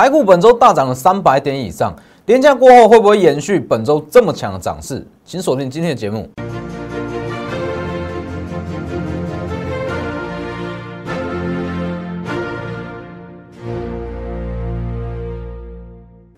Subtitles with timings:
[0.00, 1.94] 台股本周大涨了三百点以上，
[2.24, 5.06] 连假过后会不会延续本周这么强的涨势？
[5.26, 6.26] 请锁定今天的节目。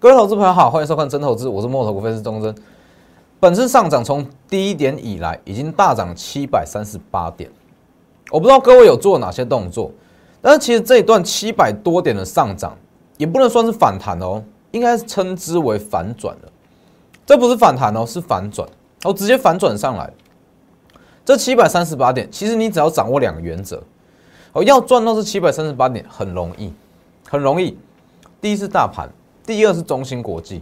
[0.00, 2.52] 各位投资朋友好，欢迎收看真投资，我是摩头股分析师钟真。
[3.38, 7.48] 本次上涨从低点以来，已经大涨七百三十八点。
[8.32, 9.92] 我不知道各位有做哪些动作，
[10.40, 12.76] 但是其实这一段七百多点的上涨，
[13.23, 14.43] 也不能算是反弹哦，
[14.73, 16.52] 应该称之为反转了。
[17.24, 18.69] 这不是反弹哦，是反转，
[19.05, 20.12] 哦，直接反转上来。
[21.24, 23.80] 这七百三十八点，其实你只要掌握两个原则，
[24.55, 26.73] 哦，要赚到这七百三十八点很容易，
[27.30, 27.79] 很容易。
[28.41, 29.09] 第一是大盘。
[29.46, 30.60] 第二是中芯国际，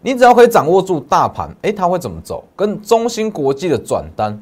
[0.00, 2.42] 你只要可以掌握住大盘，哎，它会怎么走？
[2.56, 4.40] 跟中芯国际的转单，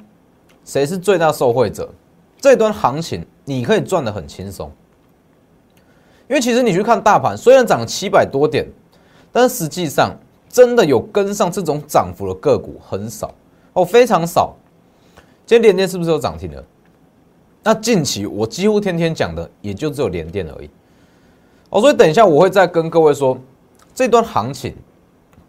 [0.65, 1.89] 谁是最大受惠者？
[2.41, 4.71] 这段行情你可以赚得很轻松，
[6.33, 8.67] 因为其实你去看大盘，虽然涨七百多点，
[9.31, 10.17] 但是实际上
[10.49, 13.31] 真的有跟上这种涨幅的个股很少
[13.75, 14.57] 哦，非常少。
[15.45, 16.65] 今天联电是不是有涨停了？
[17.63, 20.71] 那近期我几乎天天讲的，也就只有联电而已。
[21.69, 23.37] 哦，所以等一下我会再跟各位说，
[23.95, 24.75] 这段行情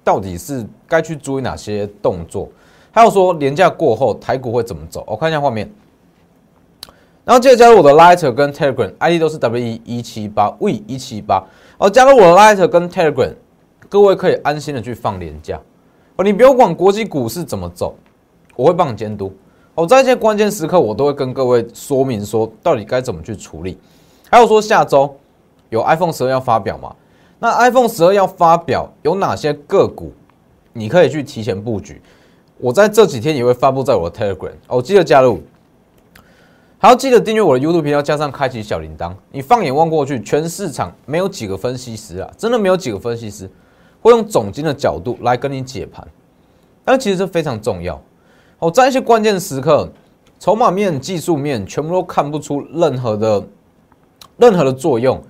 [0.03, 2.49] 到底是该去注意哪些动作，
[2.91, 5.01] 还有说年假过后台股会怎么走。
[5.07, 5.73] 我看一下画面，
[7.25, 11.43] 然后记得加入我的 Light 跟 Telegram，ID 都是 W 一一七八 V 一七八。
[11.77, 13.33] 哦，加入我的 Light 跟 Telegram，
[13.87, 15.59] 各位可以安心的去放年假。
[16.15, 17.95] 哦，你不用管国际股市怎么走，
[18.55, 19.33] 我会帮你监督。
[19.75, 23.77] 哦，在一些关键时刻，我都会跟各位说明说到底该怎么去处理。
[24.29, 25.15] 还有说下周。
[25.69, 26.95] 有 iPhone 十二要发表嘛？
[27.39, 30.13] 那 iPhone 十二要发表有哪些个股，
[30.71, 31.99] 你可以去提前布局。
[32.59, 35.41] 我在这几天也会发布在我的 Telegram 哦，记得加入，
[36.83, 39.15] 还要记得订阅我的 YouTube 频道，加上开启小铃铛。
[39.31, 43.49] 你放眼望过去，全市场没有几个分析师啊，真的没有几个分析师
[44.01, 46.05] 会用总金的角度来跟你解盘。
[46.83, 47.97] 但其实这非常重要
[48.59, 49.89] 哦，在一些关键时刻，
[50.41, 53.41] 筹码面、技术面全部都看不出任何的
[54.35, 55.23] 任何的作用。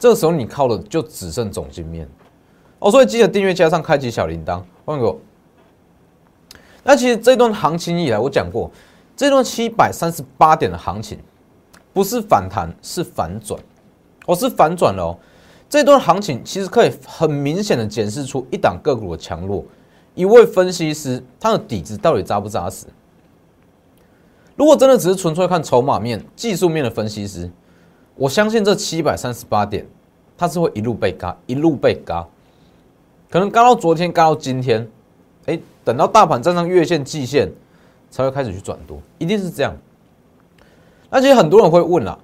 [0.00, 2.08] 这个时候你靠的就只剩总金面
[2.80, 5.16] 哦，所以记得订阅加上开启小铃铛，欢迎我。
[6.82, 8.68] 那其实这段行情以来，我讲过，
[9.18, 11.18] 这段七百三十八点的行情
[11.92, 13.60] 不是反弹，是反转，
[14.26, 15.18] 哦，是反转了哦。
[15.68, 19.64] 这段行情其实可以很明显的检视出一档个股的强弱，
[20.14, 22.86] 一位分析师他的底子到底扎不扎实。
[24.54, 27.50] 如果真的只是纯粹看筹码面、技术面的分析师。
[28.14, 29.84] 我相信这七百三十八点，
[30.36, 32.24] 它是会一路被嘎，一路被嘎，
[33.28, 34.88] 可能嘎到昨天，嘎到今天，
[35.46, 37.48] 哎，等到大盘站上月线、季线，
[38.10, 39.74] 才会开始去转多，一定是这样。
[41.10, 42.18] 那其实很多人会问啦，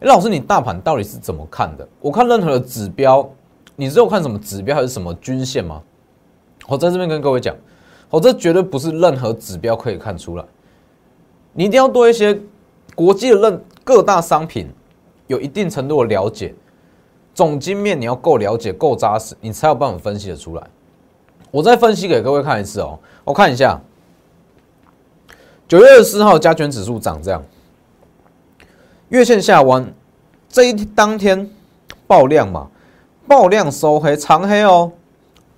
[0.00, 1.86] 哎，老师，你大盘到底是怎么看的？
[2.00, 3.28] 我看任何的指标，
[3.76, 5.82] 你只有看什么指标还是什么均线吗？
[6.66, 7.54] 我在这边跟各位讲，
[8.10, 10.44] 我这绝对不是任何指标可以看出来，
[11.52, 12.38] 你一定要多一些
[12.94, 14.68] 国际的任各大商品。
[15.26, 16.54] 有一定程度的了解，
[17.34, 20.66] 总经面你要够了解、够扎实，你才有办法分析的出来。
[21.50, 23.78] 我再分析给各位看一次哦，我看一下，
[25.68, 27.44] 九月二十四号加权指数涨这样，
[29.10, 29.92] 月线下弯，
[30.48, 31.48] 这一当天
[32.06, 32.68] 爆量嘛，
[33.26, 34.90] 爆量收黑长黑哦，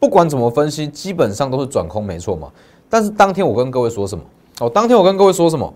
[0.00, 2.50] 不管怎么分析，基本上都是转空没错嘛。
[2.88, 4.24] 但是当天我跟各位说什么？
[4.58, 5.72] 哦，当天我跟各位说什么？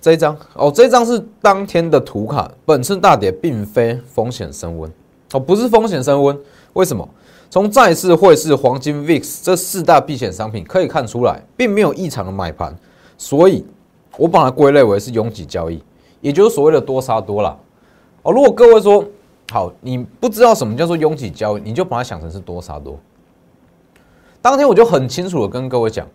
[0.00, 2.50] 这一张哦，这一张是当天的图卡。
[2.64, 4.90] 本次大跌并非风险升温
[5.34, 6.38] 哦，不是风险升温。
[6.72, 7.06] 为什么？
[7.50, 12.76] 从债市、汇市、黄金、VIX 这四大避险商品可以看出来，并没有异常的买盘，
[13.16, 13.64] 所以
[14.18, 15.82] 我把它归类为是拥挤交易，
[16.20, 17.56] 也就是所谓的多杀多啦
[18.22, 18.32] 哦。
[18.32, 19.02] 如果各位说
[19.50, 22.98] 好，你不知道什么叫做拥挤交易，你就把它想成是多杀多。
[24.42, 26.06] 当天我就很清楚的跟各位讲，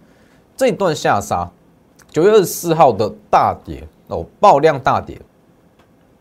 [0.55, 1.49] 这一段下杀。
[2.11, 5.19] 九月二十四号的大跌哦，爆量大跌，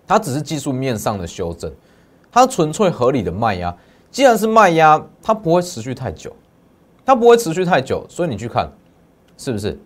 [0.06, 1.70] 它只是技术面上的修正，
[2.30, 3.76] 它纯粹合理的卖压。
[4.12, 6.32] 既然是卖压，它不会持续太久，
[7.04, 8.70] 它不会持续太久，所以你去看，
[9.36, 9.76] 是不是？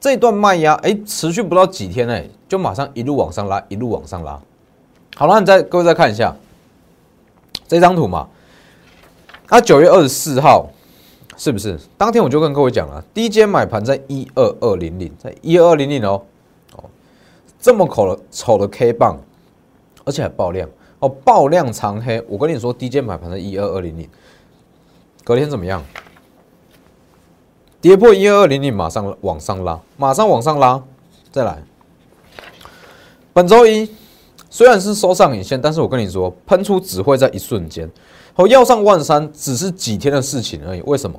[0.00, 4.40] 这段卖压哎，持续不到几天哎，就马上一路往上拉，一路往上拉。
[5.14, 6.34] 好了，你再各位再看一下
[7.68, 8.26] 这张图嘛，
[9.46, 10.68] 它九月二十四号。
[11.34, 11.76] 是不是？
[11.96, 16.22] 当天我就跟各位讲了，低阶买盘在一二二零零，在一二二零零哦，
[16.76, 16.84] 哦，
[17.58, 19.18] 这么丑的丑的 K 棒，
[20.04, 20.68] 而且还爆量
[21.02, 22.24] 哦，爆量长黑。
[22.28, 24.08] 我跟你说，低阶买盘的一二二零零，
[25.24, 25.84] 隔天怎么样？
[27.80, 30.80] 跌破一二二零零，马上往上拉，马上往上拉，
[31.32, 31.60] 再来。
[33.32, 33.90] 本周一
[34.48, 37.90] 虽然是收上影线，但是我跟你说，喷出只会在一瞬间，
[38.36, 40.80] 哦，要上万三只是几天的事情而已。
[40.82, 41.18] 为什么？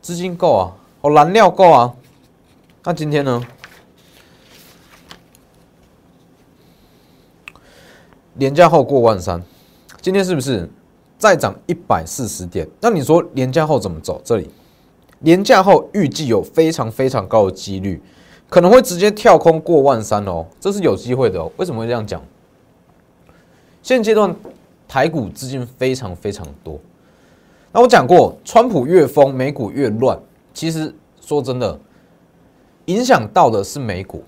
[0.00, 1.92] 资金够啊，哦，燃料够啊。
[2.84, 3.42] 那今天呢？
[8.38, 9.42] 连假后过万三，
[10.00, 10.68] 今天是不是
[11.18, 12.68] 再涨一百四十点？
[12.80, 14.20] 那你说连假后怎么走？
[14.24, 14.50] 这里
[15.20, 18.00] 连假后预计有非常非常高的几率，
[18.48, 21.50] 可能会直接跳空过万三哦，这是有机会的哦。
[21.56, 22.22] 为什么会这样讲？
[23.82, 24.34] 现阶段
[24.86, 26.78] 台股资金非常非常多。
[27.72, 30.18] 那我讲过，川普越疯，美股越乱。
[30.52, 31.78] 其实说真的，
[32.86, 34.22] 影响到的是美股。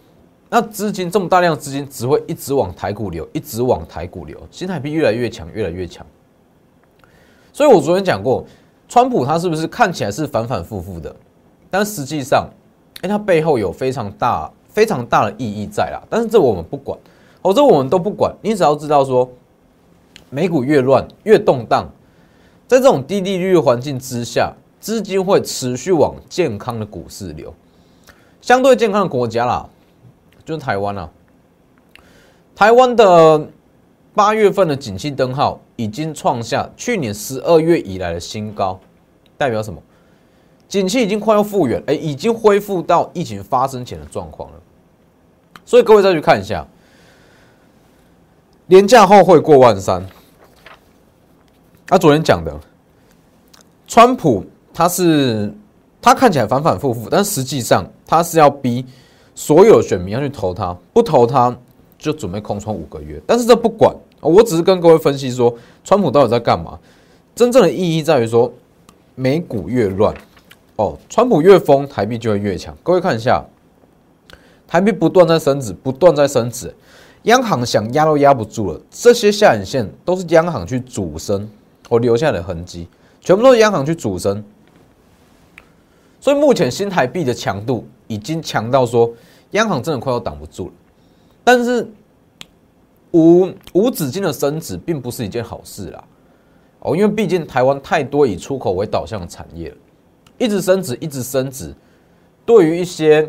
[0.51, 6.07] 那资金这么大量资金只会一直往台股流，一直往台股流，新台币越来越强，越来越强。
[7.53, 8.45] 所以我昨天讲过，
[8.89, 11.15] 川普他是不是看起来是反反复复的，
[11.71, 12.49] 但实际上，
[13.03, 16.01] 哎，他背后有非常大、非常大的意义在啦。
[16.09, 16.99] 但是这我们不管，
[17.43, 18.35] 哦，这我们都不管。
[18.41, 19.29] 你只要知道说，
[20.31, 21.87] 美股越乱越动荡，
[22.67, 27.53] 在这种低利率环境之下，资金会持续往健康的股市流，
[28.41, 29.69] 相对健康的国家啦。
[30.49, 31.11] 就是台湾啊，
[32.57, 33.47] 台湾的
[34.15, 38.81] 八月份的景气灯号已经创下去年十二月以来的新高，
[39.37, 39.79] 代表什么？
[40.67, 44.57] 景气已经快要复原，哎，已经恢复到疫情发生前的状况了。
[45.67, 46.67] 所以各位再去看一下，
[48.65, 50.03] 年假后会过万三。
[51.87, 52.59] 他昨天讲的，
[53.87, 55.55] 川普他是
[56.01, 58.87] 他看起来反反复复，但实际上他是要逼。
[59.39, 61.57] 所有选民要去投他，不投他
[61.97, 63.23] 就准备空窗五个月。
[63.25, 65.55] 但是这不管，我只是跟各位分析说，
[65.85, 66.77] 川普到底在干嘛？
[67.37, 68.53] 真正的意义在于说，
[69.15, 70.13] 美股越乱，
[70.75, 72.77] 哦，川普越疯，台币就会越强。
[72.83, 73.45] 各位看一下，
[74.67, 76.75] 台币不断在升值，不断在升值，
[77.23, 78.81] 央行想压都压不住了。
[78.91, 81.49] 这些下影线都是央行去主升，
[81.89, 82.89] 我留下的痕迹，
[83.21, 84.43] 全部都是央行去主升。
[86.21, 89.09] 所以目前新台币的强度已经强到说。
[89.53, 90.73] 央行真的快要挡不住了，
[91.43, 91.89] 但是
[93.13, 96.05] 无无止境的升值并不是一件好事啦，
[96.81, 99.77] 哦，因为毕竟台湾太多以出口为导向的产业了，
[100.37, 101.75] 一直升值，一直升值，
[102.45, 103.29] 对于一些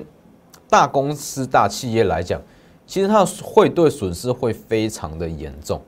[0.69, 2.41] 大公司、大企业来讲，
[2.85, 5.81] 其实它会对损失会非常的严重，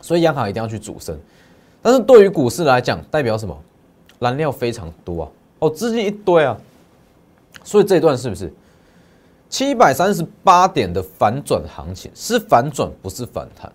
[0.00, 1.18] 所以央行一定要去主升。
[1.82, 3.58] 但是对于股市来讲，代表什么？
[4.20, 5.28] 燃料非常多啊，
[5.60, 6.56] 哦，资金一堆啊，
[7.64, 8.52] 所以这一段是不是？
[9.50, 13.70] 七百三十八点的反转行情是反转，不是反弹。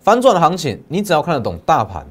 [0.00, 2.04] 反转行情，你只要看得懂大盘，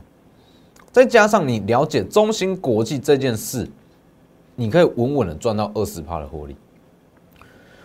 [0.93, 3.69] 再加上你了解中芯国际这件事，
[4.55, 6.55] 你可以稳稳的赚到二十趴的获利。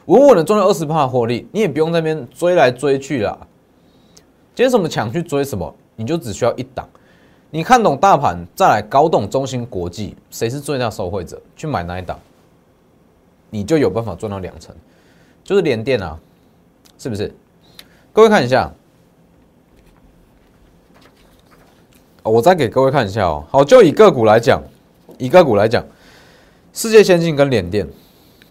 [0.05, 3.37] 稳稳的赚到二十趴的获利，你也不用那边追来追去啦。
[4.55, 6.88] 今天什么抢去追什么，你就只需要一档。
[7.50, 12.17] 你看懂大盘，再来搞懂中芯国际，谁是最大受惠者，去买哪一档，
[13.50, 14.73] 你就有办法赚到两成。
[15.47, 16.19] 就是连电啊，
[16.99, 17.33] 是不是？
[18.13, 18.75] 各位看一下，
[22.25, 23.47] 我再给各位看一下哦。
[23.49, 24.61] 好，就以个股来讲，
[25.19, 25.87] 以个股来讲，
[26.73, 27.87] 世界先进跟联电，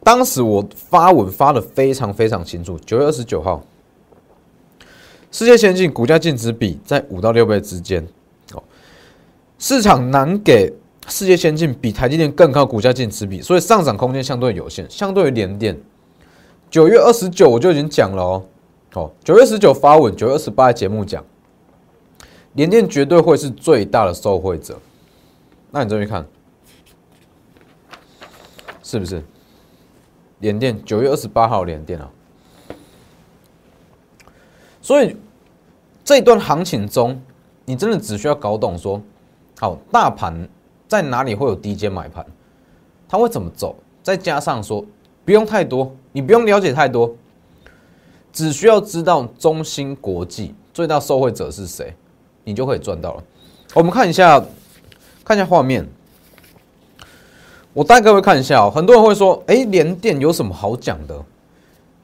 [0.06, 2.80] 当时我发文发的非常非常清楚。
[2.86, 3.62] 九月二十九号，
[5.32, 8.08] 世界先进股价净值比在五到六倍之间，
[8.54, 8.64] 哦，
[9.60, 10.72] 市场难给
[11.10, 15.78] 世界先进比台积电更高股价净值比，所以上涨空间相对有限，相对于联电。
[16.75, 18.46] 九月二十九我就已经讲了哦，
[18.96, 21.24] 哦，九月十九发文，九月二十八节目讲，
[22.51, 24.77] 联电绝对会是最大的受惠者。
[25.72, 26.27] 那你这边看，
[28.84, 29.24] 是不是？
[30.39, 32.12] 联电九月二十八号联电啊，
[34.82, 35.15] 所以
[36.03, 37.22] 这一段行情中，
[37.63, 39.01] 你真的只需要搞懂说，
[39.62, 40.50] 好，大盘
[40.89, 42.25] 在哪里会有低阶买盘，
[43.08, 44.86] 它会怎么走，再加上说。
[45.24, 47.13] 不用太多，你不用了解太多，
[48.31, 51.93] 只需要知道中芯国际最大受惠者是谁，
[52.45, 53.24] 你就可以赚到了。
[53.74, 54.41] 我们看一下，
[55.25, 55.86] 看一下画面。
[57.74, 58.72] 我带各位看一下哦。
[58.74, 61.22] 很多人会说：“哎，联电有什么好讲的？”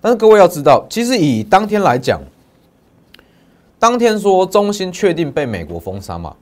[0.02, 2.22] 但是各位要知道，其实以当天来讲，
[3.80, 6.36] 当天说中芯确定被美国封杀嘛，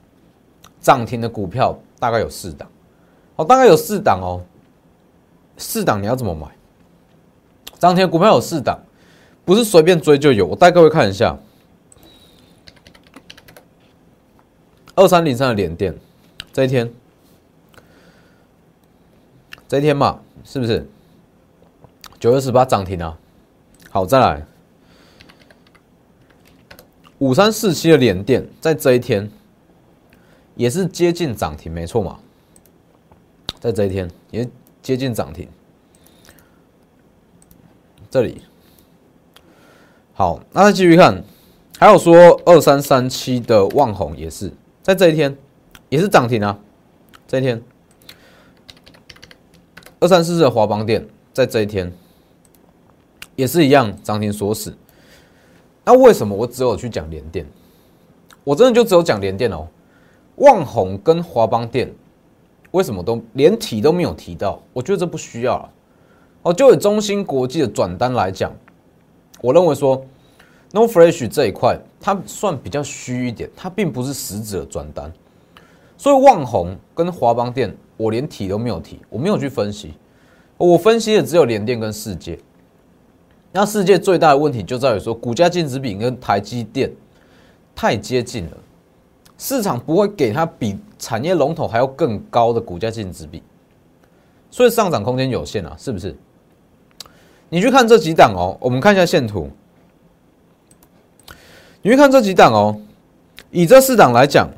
[0.80, 2.68] 涨停的股票大概有四档，
[3.36, 4.42] 哦，大概有四档哦，
[5.56, 6.48] 四档你要怎么买？
[7.80, 8.78] 涨停股票有四档，
[9.46, 10.46] 不是随便追就有。
[10.46, 11.38] 我带各位看一下，
[14.94, 15.98] 二三零三的连电，
[16.52, 16.92] 这一天，
[19.66, 20.86] 这一天嘛，是不是
[22.18, 23.18] 九月十八涨停啊？
[23.88, 24.46] 好，再来
[27.18, 29.30] 五三四七的联电在这一天
[30.54, 32.20] 也是接近涨停，没错嘛，
[33.58, 34.46] 在这一天也
[34.82, 35.48] 接近涨停。
[38.10, 38.42] 这里
[40.12, 41.22] 好，那再继续看，
[41.78, 44.52] 还有说二三三七的旺宏也是
[44.82, 45.36] 在这一天
[45.88, 46.58] 也是涨停啊，
[47.28, 47.62] 这一天
[50.00, 51.92] 二三四四的华邦电在这一天
[53.36, 54.76] 也是一样涨停锁死。
[55.84, 57.46] 那为什么我只有去讲联电？
[58.42, 59.68] 我真的就只有讲联电哦，
[60.36, 61.94] 旺宏跟华邦电
[62.72, 64.60] 为什么都连提都没有提到？
[64.72, 65.70] 我觉得这不需要了。
[66.42, 68.50] 哦，就以中芯国际的转单来讲，
[69.42, 70.02] 我认为说
[70.72, 75.12] ，No Flash 这一块它算比较虚一点，它并不是实质的转单，
[75.98, 79.92] 所以旺宏跟华邦电我连提都没有提，我没有去分析，
[80.56, 82.38] 我分析的只有联电跟世界。
[83.52, 86.90] 那世界最大的问题就在于说，股价净值比跟台积电
[87.74, 88.56] 太接近了，
[89.36, 93.42] 市场不会给它比产业龙头还要更高的股价净值比，
[94.50, 96.16] 所以上涨空间有限啊，是不是？
[97.50, 99.50] 你去看这几档哦，我们看一下线图。
[101.82, 102.80] 你去看这几档哦，
[103.50, 104.48] 以这四档来讲，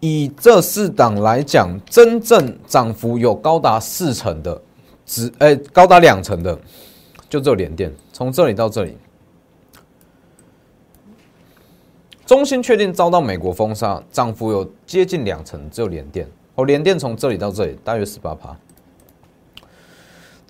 [0.00, 4.60] 以这四档来讲，真正涨幅有高达四成的，
[5.06, 6.58] 只哎高达两成的，
[7.28, 7.92] 就只有联电。
[8.12, 8.96] 从这里到这里，
[12.26, 16.26] 中芯确定遭到美国封杀，涨幅有接近两成，只有联电。
[16.54, 18.56] 哦，联电从这里到这里大约十八趴。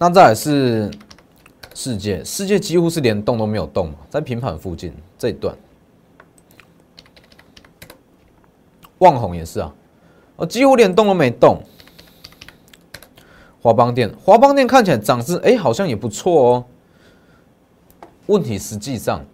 [0.03, 0.91] 那再来是
[1.77, 5.57] 世界，世界几乎是连动都没有动，在平盘附近这一段，
[8.99, 9.73] 旺宏也是啊，
[10.35, 11.63] 哦，几乎连动都没动。
[13.61, 16.65] 华邦电，华邦电看起来涨势哎，好像也不错哦。
[18.27, 19.25] 问题实际上，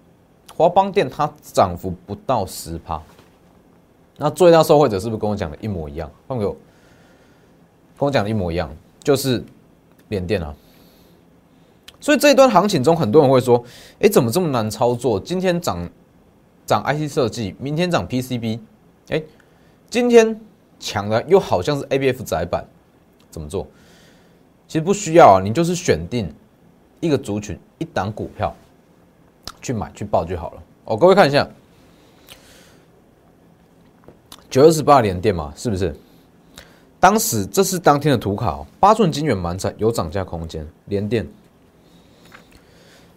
[0.55, 3.01] 华邦电它涨幅不到十趴，
[4.19, 6.11] 那最大受惠者是不是跟我讲的一模一样？
[6.27, 6.53] 朋友
[7.97, 8.71] 跟我讲的一模一样，
[9.03, 9.43] 就是。
[10.09, 10.55] 连电啊，
[12.01, 13.63] 所以这一段行情中，很多人会说
[14.01, 15.19] ：“哎，怎么这么难操作？
[15.21, 15.89] 今天涨
[16.67, 18.61] 涨 IC 设计，明天涨 PCB，
[19.09, 19.23] 哎，
[19.91, 20.41] 今天
[20.79, 22.67] 抢的又好像是 ABF 窄板，
[23.31, 23.67] 怎么做？
[24.67, 26.33] 其实不需要啊，你就是选定
[27.01, 28.55] 一个族群、一档股票
[29.61, 30.63] 去买去报就好了。
[30.85, 31.49] 哦，各位看一下，
[34.51, 35.95] 九二十八连电嘛，是不是？
[37.01, 40.67] 当时这是当天的图卡，八寸金元满载，有涨价空间。
[40.87, 41.25] 联电，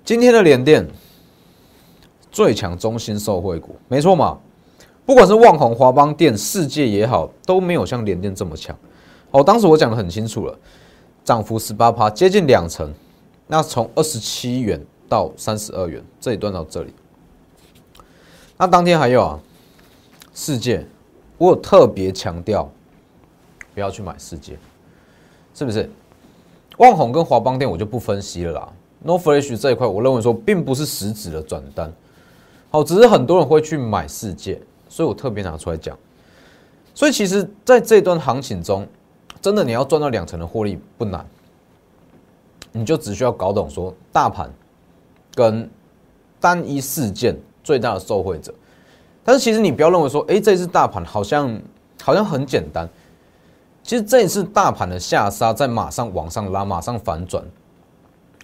[0.05, 0.88] 今天的联电
[2.31, 4.38] 最强中心受惠股，没错嘛？
[5.03, 8.77] 不管是旺宏、华邦电、世界也好，都没有像联电这么强。
[9.31, 10.55] 哦，当时我讲的很清楚了，
[11.23, 12.93] 涨幅十八趴，接近两成。
[13.47, 16.93] 那从二十七元到三十二元这一段到这里，
[18.57, 19.39] 那当天还有啊，
[20.35, 20.85] 世界，
[21.39, 22.71] 我有特别强调。
[23.73, 24.57] 不要去买世界，
[25.53, 25.89] 是不是？
[26.77, 28.69] 旺宏跟华邦电我就不分析了啦。
[29.03, 31.91] No Flash 这一块，我认为说并不是实质的转单，
[32.69, 35.97] 好，只是很多人会去买世界，所以我特别拿出来讲。
[36.93, 38.87] 所以其实，在这段行情中，
[39.41, 41.25] 真的你要赚到两成的获利不难，
[42.71, 44.51] 你就只需要搞懂说大盘
[45.33, 45.69] 跟
[46.39, 48.53] 单一事件最大的受惠者。
[49.23, 51.61] 但是其实你不要认为说，哎，这次大盘好像
[52.01, 52.87] 好像很简单。
[53.91, 57.43] 其实这一次大盘的下杀，在马上往上拉，马上反转。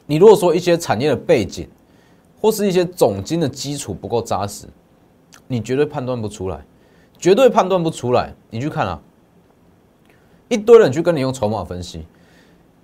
[0.05, 1.65] 你如果说一些产业的背景，
[2.41, 4.65] 或是一些总金的基础不够扎实，
[5.47, 6.59] 你绝对判断不出来，
[7.17, 8.33] 绝对判断不出来。
[8.49, 8.99] 你去看啊，
[10.49, 12.05] 一堆人去跟你用筹码分析，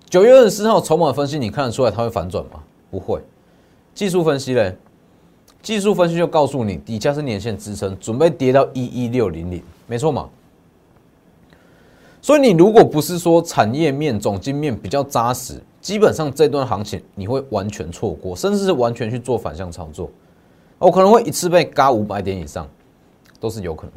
[0.09, 2.63] 九月二十四号筹码分析，你看得出来它会反转吗？
[2.89, 3.21] 不会。
[3.93, 4.73] 技术分析嘞，
[5.61, 10.29] 技术分析就告诉你，底下是年线支撑，准备跌到一一六零零，没错嘛。
[12.23, 20.09] 所以你如果不是说产业面、总经面比较扎实，基本上这段行情你会完全错过，甚至是完全去做反向操作，
[20.79, 22.65] 我，可能会一次被嘎五百点以上，
[23.41, 23.93] 都是有可能。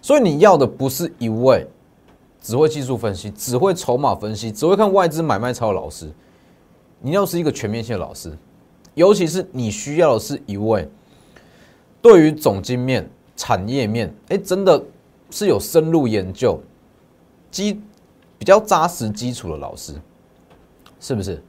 [0.00, 1.66] 所以你要的不是一位
[2.40, 6.08] 只会技术分析、只会筹码分析、只会看外资买卖超的老师，
[7.00, 8.32] 你要是一个全面性的老师，
[8.94, 10.88] 尤其是你需要的是一位
[12.00, 14.80] 对于总经面、产业面，哎，真的。
[15.30, 16.60] 是有深入研究、
[17.50, 17.80] 基
[18.38, 19.94] 比较扎实基础的老师，
[21.00, 21.42] 是不是？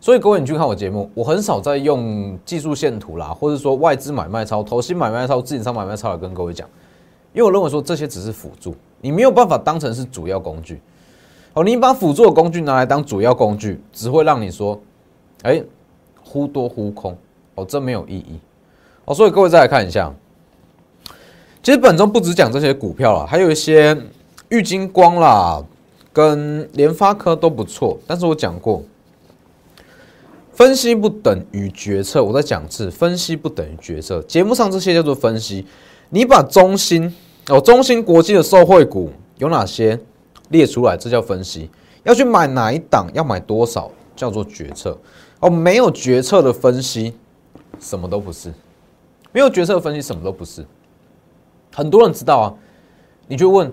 [0.00, 6.66] 所以各位，你去看我节目，我很少在用技术线图啦，或者说外资买卖超、投新买卖超、自营商买卖超来跟各位讲，
[7.34, 10.80] 因为我认为说这些只是辅助，你没有办法当成是主要工具。
[11.52, 14.80] 哦，你把辅助的工具拿来当主要工具，只会让你说，
[15.42, 15.62] 哎，
[16.22, 17.14] 忽多忽空。
[17.56, 18.40] 哦，这没有意义
[19.04, 19.14] 哦。
[19.14, 20.10] 所以各位再来看一下，
[21.62, 23.96] 其实本中不只讲这些股票了，还有一些
[24.48, 25.62] 玉金光啦，
[26.12, 27.98] 跟联发科都不错。
[28.06, 28.82] 但是我讲过，
[30.52, 32.24] 分析不等于决策。
[32.24, 34.22] 我在讲次，分析不等于决策。
[34.22, 35.66] 节目上这些叫做分析。
[36.08, 37.14] 你把中芯
[37.48, 40.00] 哦，中芯国际的受惠股有哪些
[40.48, 40.96] 列出来？
[40.96, 41.70] 这叫分析。
[42.04, 44.98] 要去买哪一档，要买多少，叫做决策。
[45.40, 47.14] 哦，没有决策的分析，
[47.78, 48.50] 什么都不是。
[49.32, 50.64] 没有决策的分析，什么都不是。
[51.74, 52.54] 很多人知道啊，
[53.26, 53.72] 你就问，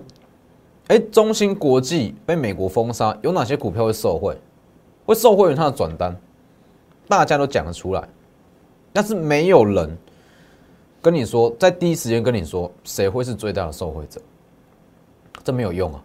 [0.88, 4.36] 哎，中芯国际被美国封杀，有哪些股票会受惠？
[5.06, 6.16] 会受惠于它的转单，
[7.08, 8.08] 大家都讲得出来，
[8.92, 9.96] 但是没有人。
[11.00, 14.20] 跟你说，在第一时间跟你说谁会是最大的受惠者，
[15.44, 16.02] 这没有用啊！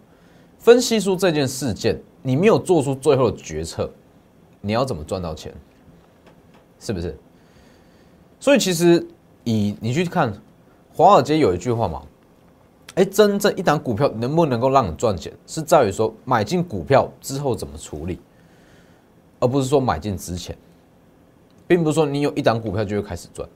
[0.60, 3.90] 分析出这件事件，你没有做出最后的决策，
[4.60, 5.52] 你要怎么赚到钱？
[6.78, 7.18] 是不是？
[8.38, 9.04] 所以其实
[9.42, 10.32] 以你去看
[10.96, 12.02] 华尔街有一句话嘛，
[12.94, 18.20] 哎，真正一档股票能不能够让你赚钱，是在于说买进股票之后怎么处理，
[19.40, 20.56] 而不是说买进之前，
[21.66, 23.48] 并不是说你有一档股票就会开始赚。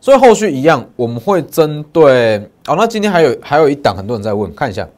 [0.00, 2.76] 所以后续一样，我们会针对哦。
[2.76, 4.88] 那今天还有还有一档，很多人在问，看一下，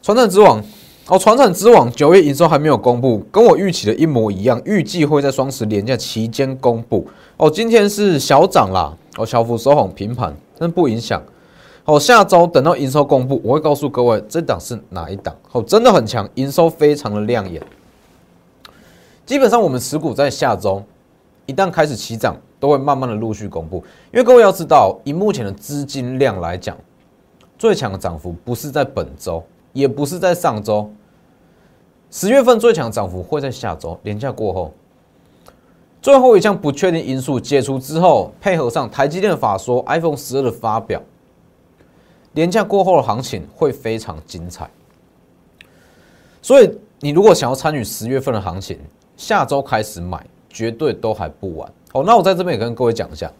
[0.00, 0.64] 传产之王
[1.10, 7.04] 哦，传产之王九月营收还没有公布，跟我预期的一模一样，预计会在双十连假期间公布
[7.36, 7.50] 哦。
[7.50, 11.20] 今天是小涨啦，哦，小幅收红平盘，但不影响。
[11.84, 15.34] 哦，下周等到营收公布，我会告诉各位这档是哪一档。
[15.50, 17.60] 哦，真的很强，营收非常的亮眼。
[19.26, 20.80] 基本上我们持股在下周
[21.46, 22.36] 一旦开始起涨。
[22.60, 26.76] 都会慢慢的陆续公布，因为各位要知道，以目前的资金量来讲，
[27.58, 30.90] 最强的涨幅不是在本周，也不是在上周，
[32.10, 34.72] 十月份最强涨幅会在下周，连假过后，
[36.02, 41.00] 最后一项不确定因素解除之后，配合上台积电的法说，iPhone 十二的发表，
[42.32, 44.68] 连假过后的行情会非常精彩。
[46.42, 48.76] 所以你如果想要参与十月份的行情，
[49.16, 51.72] 下周开始买，绝对都还不晚。
[51.92, 53.30] 好，那我在这边也跟各位讲一下，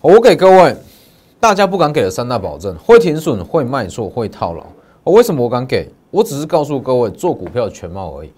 [0.00, 0.74] 我给各位
[1.38, 4.66] 大家不敢给的三大保证：会停损、会卖错、会套牢。
[5.04, 5.88] 我为什么我敢给？
[6.14, 8.30] 我只是告诉各位做股票的全貌而已。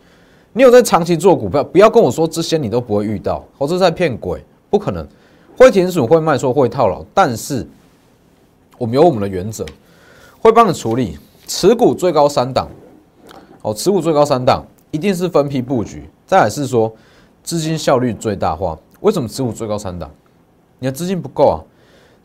[0.54, 5.06] 你有在长期做股票，不要跟我说这些你都不会遇到，我是在骗鬼，不可能。
[5.58, 7.66] 会停损、会卖错、会套牢，但是
[8.78, 9.66] 我们有我们的原则，
[10.40, 11.18] 会帮你处理。
[11.46, 12.66] 持股最高三档，
[13.60, 16.08] 哦，持股最高三档一定是分批布局。
[16.26, 16.90] 再来是说。
[17.42, 20.10] 资金效率最大化，为什么持股最高三档？
[20.80, 21.62] 你的资金不够啊，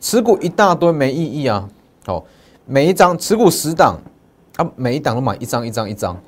[0.00, 1.68] 持股一大堆没意义啊。
[2.04, 2.24] 好，
[2.66, 4.00] 每一张持股十档，
[4.56, 6.20] 啊，每一档都买一张一张一张，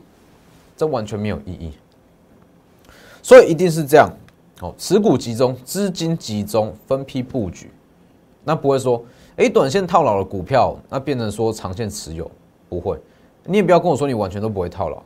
[0.77, 1.73] 这完全没有意义。
[3.23, 4.11] 所以一定是这样，
[4.59, 7.71] 好，持股集中，资金集中，分批布局，
[8.45, 9.03] 那不会说，
[9.37, 12.31] 哎，短线套牢的股票，那变成说长线持有，
[12.69, 12.99] 不会。
[13.45, 15.03] 你也不要跟我说你完全都不会套牢。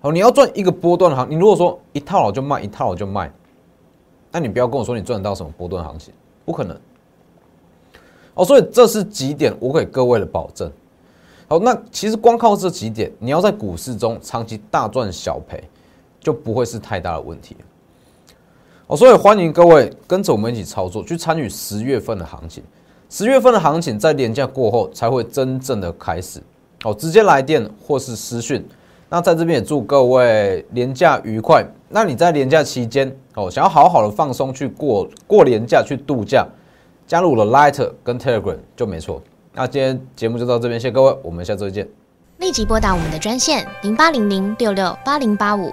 [0.00, 3.32] 好，你要赚一个波段行，你如果说一套牢就卖，一套牢就卖，
[4.30, 6.12] 那你不要跟我说你赚得到什么波段行情，
[6.44, 6.78] 不可能。
[8.34, 10.70] 哦，所以这是几点我给各位的保证。
[11.48, 15.62] 好，那其实光靠这几点，你要在股市中长期大赚小赔，
[16.18, 17.56] 就不会是太大的问题。
[18.88, 22.64] 哦，所以欢迎各位跟着我们一起操作，去参与十月份的行情。
[23.08, 26.42] 十月份的行情在年假过后才会真正的开始。
[26.82, 28.66] 哦，直接来电或是私讯。
[29.08, 31.64] 那在这边也祝各位年假愉快。
[31.88, 36.44] 那你在年假期间哦，想要好好的放松去过过年假去度假，
[37.06, 39.22] 加入了 Light 跟 Telegram 就没错。
[39.58, 41.88] 那今天节目就到这边，谢谢各位，我们下周见。
[42.36, 45.72] 立即拨打我们的专线零八零零六六八零八五。